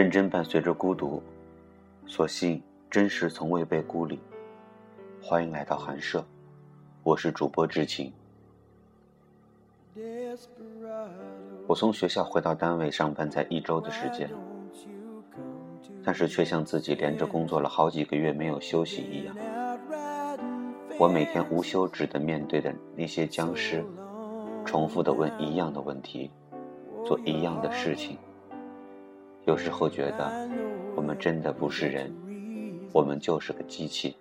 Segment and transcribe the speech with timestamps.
[0.00, 1.22] 认真伴随着孤独，
[2.06, 4.18] 所幸真实从未被孤立。
[5.20, 6.24] 欢迎来到寒舍，
[7.02, 8.10] 我是主播知情。
[11.66, 14.30] 我从学校回到单位上班才一周的时间，
[16.02, 19.36] 但是却像自己连着工作了好几个月没有休息一样。
[20.98, 23.84] 我每天无休止的面对的那些僵尸，
[24.64, 26.30] 重复的问一样的问题，
[27.04, 28.16] 做一样的事情。
[29.50, 30.48] 有时候觉得，
[30.94, 32.14] 我们真的不是人，
[32.92, 34.16] 我们就是个机器。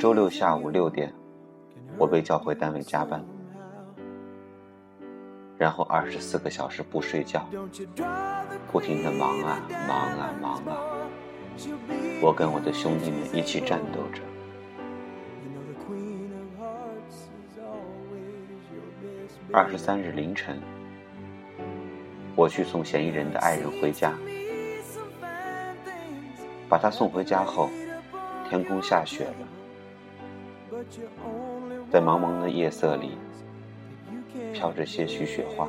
[0.00, 1.14] 周六下午六点，
[1.96, 3.24] 我被叫回单位加班，
[5.56, 7.48] 然后二十四个小时不睡觉，
[8.72, 10.76] 不停的忙啊忙啊忙啊。
[12.20, 14.20] 我跟我的兄弟们一起战斗着。
[19.52, 20.60] 二十三日凌晨，
[22.36, 24.12] 我去送嫌疑人的爱人回家。
[26.68, 27.70] 把他送回家后，
[28.48, 30.78] 天空下雪了，
[31.90, 33.16] 在茫茫的夜色里，
[34.52, 35.68] 飘着些许雪花。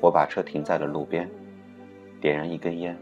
[0.00, 1.30] 我把车停在了路边，
[2.20, 2.98] 点燃一根烟，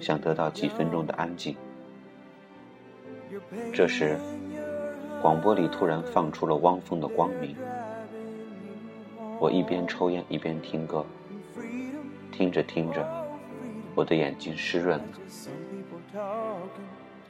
[0.00, 1.56] 想得到几分钟的安静。
[3.72, 4.18] 这时，
[5.22, 7.54] 广播里突然放出了汪峰的《光明》，
[9.40, 11.04] 我一边抽烟一边听歌。
[12.32, 13.04] 听着听着，
[13.94, 15.04] 我的眼睛湿润了，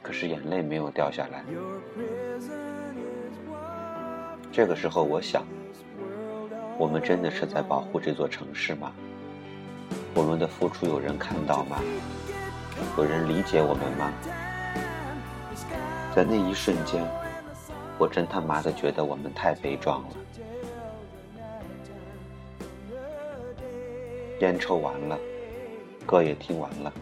[0.01, 1.43] 可是眼泪没有掉下来。
[4.51, 5.43] 这个时候，我想，
[6.77, 8.91] 我们真的是在保护这座城市吗？
[10.13, 11.79] 我们的付出有人看到吗？
[12.97, 14.11] 有人理解我们吗？
[16.15, 17.03] 在那一瞬间，
[17.97, 20.07] 我真他妈的觉得我们太悲壮了。
[24.39, 25.19] 烟抽完了，
[26.05, 26.93] 歌也听完了，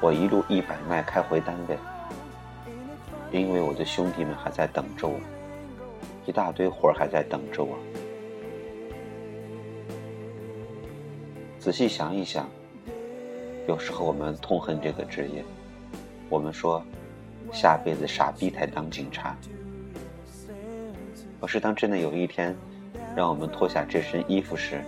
[0.00, 1.78] 我一路一百迈开回单位，
[3.32, 5.18] 因为我的兄弟们还在等着我，
[6.26, 7.78] 一大堆活儿还在等着我。
[11.58, 12.46] 仔细想一想，
[13.66, 15.42] 有时候我们痛恨这个职业，
[16.28, 16.84] 我们说
[17.50, 19.34] 下辈子傻逼才当警察。
[21.40, 22.54] 可是当真的有一天，
[23.16, 24.82] 让我们脱下这身衣服时，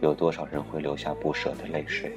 [0.00, 2.12] 有多少人会留下不舍的泪水？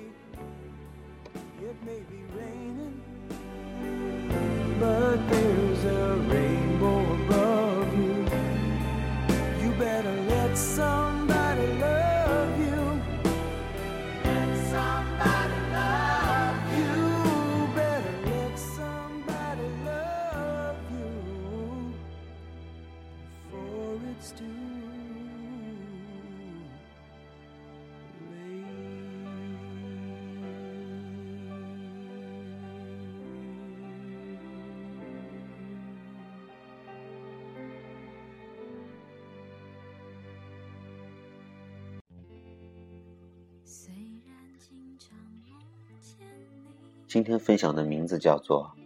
[47.09, 48.71] 今天分享的名字叫做《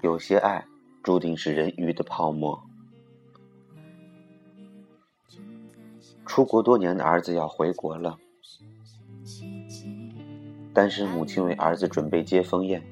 [0.00, 0.64] 有些爱
[1.04, 2.60] 注定是人鱼的泡沫》。
[6.26, 8.18] 出国多年的儿子要回国了，
[10.74, 12.82] 单身母亲为儿子准备接风宴。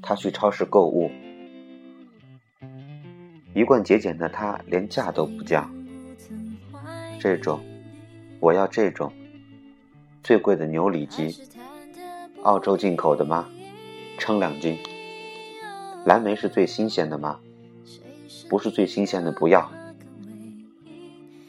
[0.00, 1.10] 他去超市购物，
[3.54, 5.70] 一贯节俭的他连价都不降。
[7.20, 7.62] 这种，
[8.40, 9.12] 我要这种
[10.22, 11.51] 最贵的牛里脊。
[12.42, 13.48] 澳洲进口的吗？
[14.18, 14.76] 称两斤。
[16.04, 17.38] 蓝莓是最新鲜的吗？
[18.48, 19.70] 不是最新鲜的不要。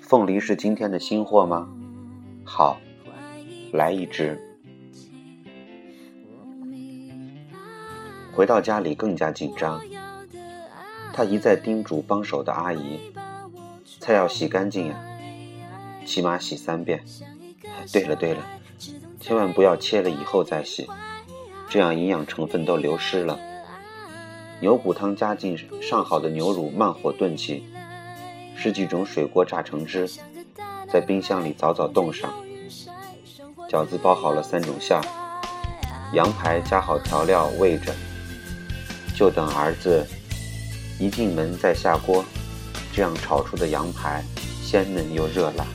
[0.01, 1.67] 凤梨是今天的新货吗？
[2.45, 2.79] 好，
[3.71, 4.39] 来一只。
[8.31, 9.81] 回到家里更加紧张，
[11.11, 12.99] 他一再叮嘱帮手的阿姨
[13.99, 15.03] ：“菜要洗干净呀，
[16.05, 17.03] 起码洗三遍。”
[17.91, 18.45] 对了对了。
[19.23, 20.85] 千万不要切了以后再洗，
[21.69, 23.39] 这样营养成分都流失了。
[24.59, 27.63] 牛骨汤加进上好的牛乳，慢火炖起，
[28.53, 30.09] 十几种水果榨成汁，
[30.91, 32.33] 在冰箱里早早冻上。
[33.69, 34.99] 饺子包好了三种馅，
[36.11, 37.95] 羊排加好调料煨着，
[39.15, 40.05] 就等儿子
[40.99, 42.25] 一进门再下锅，
[42.93, 44.21] 这样炒出的羊排
[44.61, 45.65] 鲜嫩又热辣。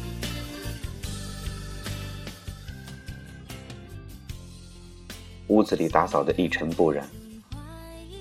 [5.49, 7.09] 屋子里打扫得一尘不染，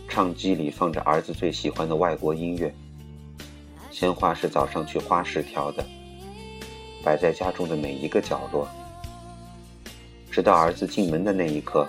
[0.07, 2.73] 唱机里放着儿子最喜欢的外国音乐，
[3.91, 5.85] 鲜花是早上去花市挑的，
[7.03, 8.65] 摆在家中的每一个角落。
[10.31, 11.85] 直到儿子进门的那一刻，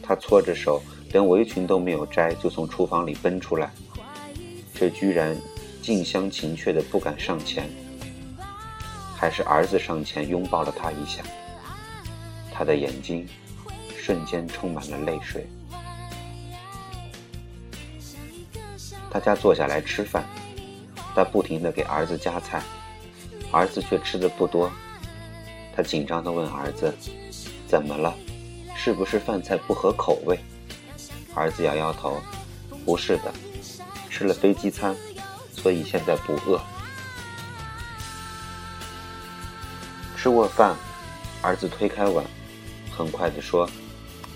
[0.00, 0.80] 他搓着手，
[1.10, 3.72] 连围裙都没有摘，就从厨房里奔出来，
[4.72, 5.36] 却居然
[5.82, 7.68] 近乡情怯的不敢上前。
[9.16, 11.24] 还是儿子上前拥抱了他一下，
[12.52, 13.26] 他的眼睛
[14.06, 15.44] 瞬间充满了泪水。
[19.10, 20.24] 大家坐下来吃饭，
[21.12, 22.62] 他不停地给儿子夹菜，
[23.50, 24.70] 儿子却吃的不多。
[25.74, 26.94] 他紧张地问儿子
[27.66, 28.14] ：“怎么了？
[28.76, 30.38] 是不是饭菜不合口味？”
[31.34, 32.22] 儿子摇摇头
[32.86, 33.34] ：“不是的，
[34.08, 34.94] 吃了飞机餐，
[35.52, 36.60] 所以现在不饿。”
[40.16, 40.76] 吃过饭，
[41.42, 42.24] 儿子推开碗，
[42.96, 43.68] 很快地说：“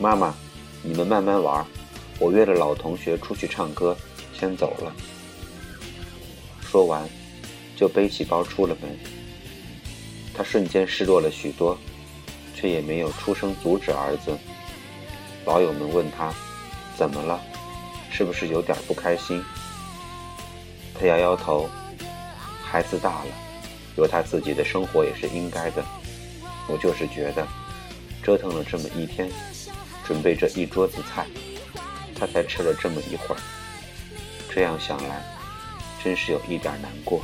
[0.01, 0.35] 妈妈，
[0.83, 1.63] 你们慢慢玩，
[2.19, 3.95] 我约了老同学出去唱歌，
[4.33, 4.97] 先走了。”
[6.65, 7.07] 说完，
[7.77, 8.99] 就背起包出了门。
[10.35, 11.77] 他瞬间失落了许多，
[12.57, 14.35] 却也没有出声阻止儿子。
[15.45, 16.33] 老友们问他
[16.97, 17.39] ：“怎么了？
[18.11, 19.45] 是不是有点不开心？”
[20.99, 21.69] 他摇摇头
[22.65, 23.31] ：“孩子大了。”
[23.99, 25.85] 有他自己的生活也是应该的，
[26.69, 27.47] 我就是觉得，
[28.23, 29.29] 折腾了这么一天，
[30.11, 31.25] 准备这一桌子菜，
[32.19, 33.39] 他才吃了这么一会儿，
[34.53, 35.23] 这样想来，
[36.03, 37.23] 真是有一点难过。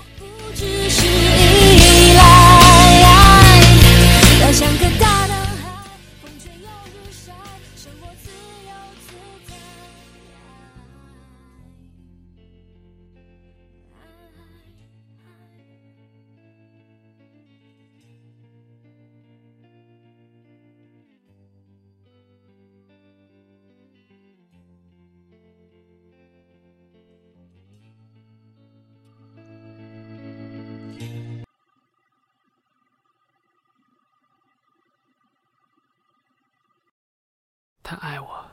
[37.89, 38.45] 他爱我，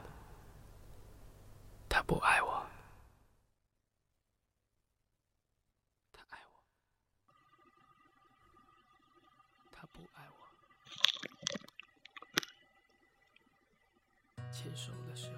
[1.89, 2.63] 他不爱我。
[6.13, 6.59] 他爱我，
[9.71, 10.35] 他不爱我。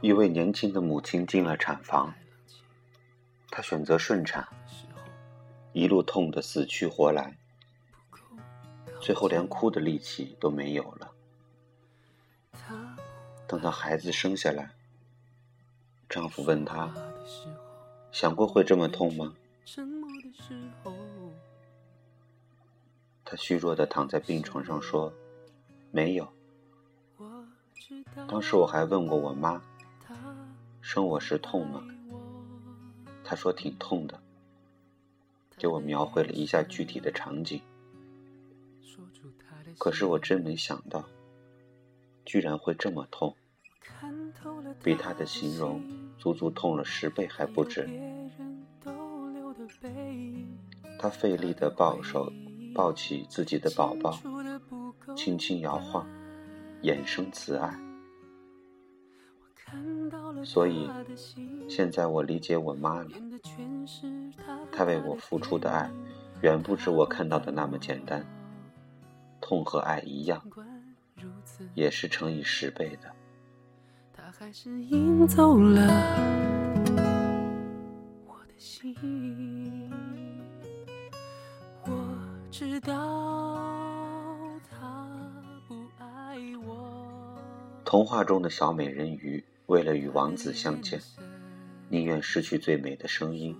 [0.01, 2.13] 一位年轻的母亲进了产房，
[3.50, 4.45] 她选择顺产，
[5.71, 7.38] 一路痛得死去活来，
[9.00, 11.14] 最后连哭的力气都没有了。
[13.56, 14.69] 等到孩子生下来，
[16.10, 16.94] 丈夫问她
[18.12, 19.34] ：“想过会这么痛吗？”
[23.24, 25.13] 她虚弱的躺在病床上说
[25.90, 26.28] ：“没有。”
[28.28, 29.63] 当时我还问过我妈
[30.84, 31.81] ：“生我时痛吗？”
[33.24, 34.22] 她说：“挺痛的。”
[35.57, 37.62] 给我描绘了一下具体的场景。
[39.78, 41.06] 可是我真没想到。
[42.25, 43.36] 居然会这么痛，
[44.83, 45.81] 比他的形容
[46.18, 47.89] 足足痛了十倍还不止。
[51.00, 52.31] 他费力的抱手
[52.74, 54.19] 抱起自己的宝宝，
[55.16, 56.07] 轻轻摇晃，
[56.81, 57.80] 眼生慈爱。
[60.44, 60.90] 所以，
[61.68, 63.09] 现在我理解我妈了。
[64.71, 65.92] 她为我付出的爱，
[66.42, 68.26] 远不止我看到的那么简单。
[69.42, 70.42] 痛和爱一样。
[71.73, 73.15] 也是乘以十倍的。
[74.37, 75.81] 还是赢走了
[78.27, 79.89] 我的心。
[81.85, 81.92] 我
[82.51, 82.92] 知道
[84.69, 85.07] 他
[85.69, 87.37] 不爱我
[87.85, 90.99] 童话中的小美人鱼，为了与王子相见，
[91.87, 93.57] 宁愿失去最美的声音，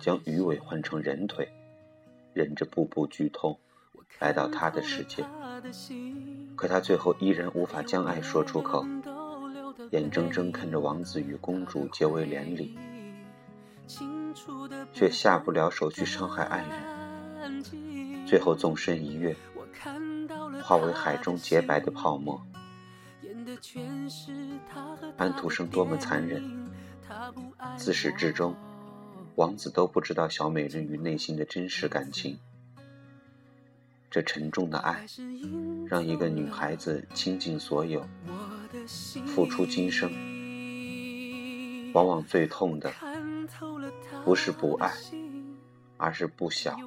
[0.00, 1.48] 将鱼尾换成人腿，
[2.32, 3.56] 忍着步步剧痛，
[4.18, 5.24] 来到他的世界。
[6.56, 8.84] 可他最后依然无法将爱说出口，
[9.90, 12.76] 眼睁睁看着王子与公主结为连理，
[14.92, 17.64] 却下不了手去伤害爱人。
[18.26, 19.36] 最后纵身一跃，
[20.62, 22.40] 化为海中洁白的泡沫。
[25.16, 26.68] 安徒生多么残忍！
[27.76, 28.54] 自始至终，
[29.36, 32.38] 王子都不知道小美人鱼内心的真实感情。
[34.10, 35.04] 这沉重的爱，
[35.86, 38.04] 让一个女孩子倾尽所有，
[39.26, 40.10] 付出今生。
[41.92, 42.92] 往往最痛的，
[44.24, 44.92] 不是不爱，
[45.96, 46.78] 而是不想。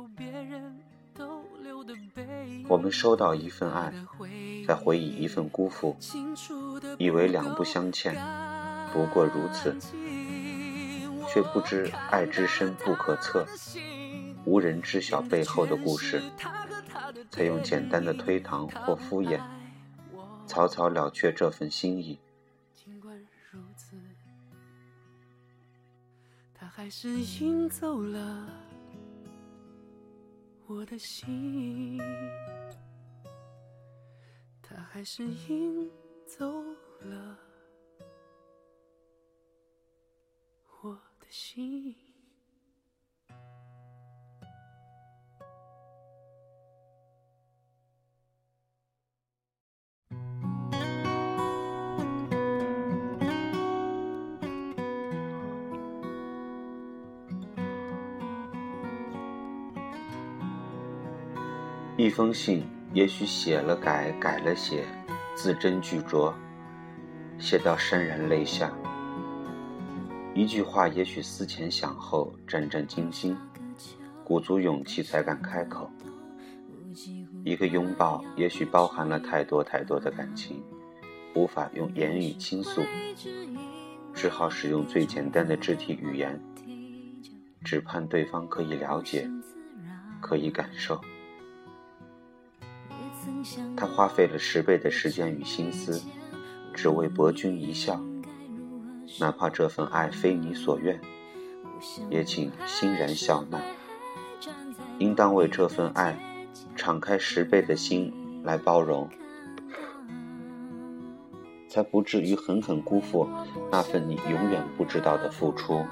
[2.68, 3.92] 我们收到一份爱，
[4.68, 5.98] 再回忆一份辜负，
[7.00, 8.16] 以为两不相欠，
[8.94, 9.76] 不过如此，
[11.28, 13.48] 却不知爱之深不可测，
[14.46, 16.22] 无人知晓背后的故事，
[17.32, 19.40] 才用简单的推搪或敷衍，
[20.50, 22.20] 草草了却这份心意。
[22.74, 23.16] 尽管
[23.52, 23.96] 如此，
[26.56, 28.50] 他还是赢走了
[30.66, 32.00] 我的心，
[34.64, 35.88] 他还是赢
[36.26, 36.64] 走
[37.02, 37.38] 了
[40.82, 41.96] 我的心。
[62.00, 62.64] 一封信，
[62.94, 64.86] 也许写了改，改了写，
[65.36, 66.34] 字斟句酌，
[67.38, 68.70] 写到潸然泪下；
[70.34, 73.36] 一句话，也许思前想后，战战兢兢，
[74.24, 75.90] 鼓足勇气才敢开口；
[77.44, 80.64] 一个拥抱，也许包含了太多太多的感情，
[81.36, 82.82] 无法用言语倾诉，
[84.14, 86.42] 只好使用最简单的肢体语言，
[87.66, 89.30] 只盼对方可以了解，
[90.22, 90.98] 可以感受。
[93.76, 96.02] 他花费了十倍的时间与心思，
[96.74, 98.00] 只为博君一笑。
[99.20, 101.00] 哪怕这份爱非你所愿，
[102.10, 103.60] 也请欣然笑纳。
[105.00, 106.18] 应当为这份爱，
[106.76, 109.10] 敞开十倍的心来包容，
[111.68, 113.28] 才不至于狠狠辜负
[113.72, 115.86] 那份你永远不知道的付出。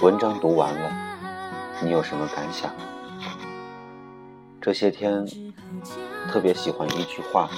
[0.00, 0.90] 文章读完了，
[1.82, 2.72] 你有什么感想？
[4.58, 5.26] 这些天
[6.32, 7.50] 特别喜欢一句话，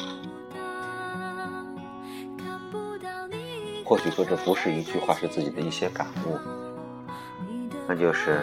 [3.85, 6.37] 或许说这不是一句话，是自己的一些感悟，
[7.87, 8.41] 那就是：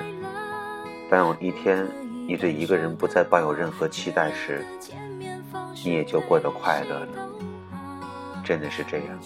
[1.12, 1.86] 当有一天
[2.26, 4.66] 你对一个人不再抱有任何期待时，
[5.84, 7.29] 你也就过得快乐了。
[8.50, 9.20] 真的是这样。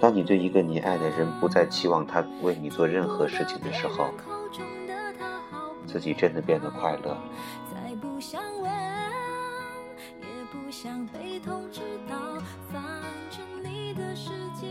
[0.00, 4.12] 当你对一个你爱的人不再期望他为你做任何事情的时候，
[5.86, 7.16] 自己真的变得快乐。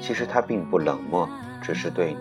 [0.01, 1.29] 其实他并不冷漠，
[1.63, 2.19] 只是对你；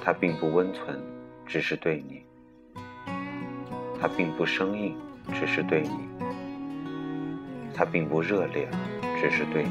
[0.00, 1.02] 他并不温存，
[1.44, 2.22] 只是对你；
[4.00, 4.96] 他并不生硬，
[5.32, 6.25] 只是对你；
[7.76, 8.66] 他并不热烈，
[9.20, 9.70] 只是对你。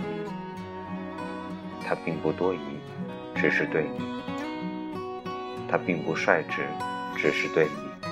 [1.84, 2.60] 他并不多疑，
[3.34, 4.00] 只是对你；
[5.68, 6.68] 他并不率直，
[7.16, 8.08] 只是对你；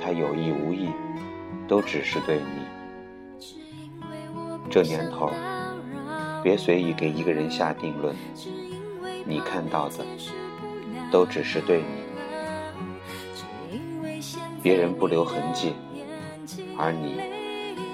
[0.00, 0.88] 他有意无意，
[1.66, 2.62] 都只是对你。
[4.70, 5.32] 这年头，
[6.42, 8.14] 别随意给一个人下定论，
[9.24, 10.04] 你看到的
[11.10, 11.84] 都只是对你。
[14.62, 15.74] 别人不留痕迹，
[16.76, 17.20] 而你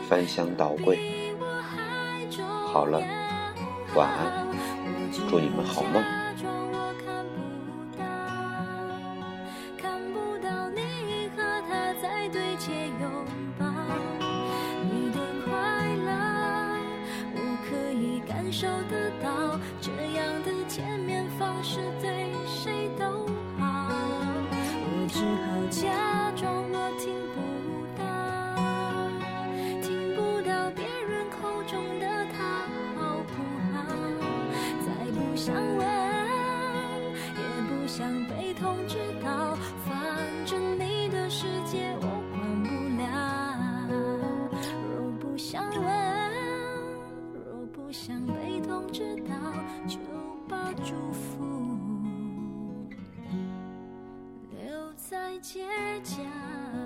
[0.08, 0.98] 翻箱倒柜。
[2.72, 3.00] 好了，
[3.94, 4.46] 晚安。
[5.28, 6.25] 祝你们好梦。
[55.40, 55.60] 街
[56.02, 56.85] 角。